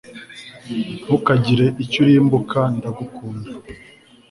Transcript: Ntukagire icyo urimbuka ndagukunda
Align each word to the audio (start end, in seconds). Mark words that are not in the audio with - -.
Ntukagire 1.03 1.67
icyo 1.83 1.97
urimbuka 2.03 2.59
ndagukunda 2.77 3.49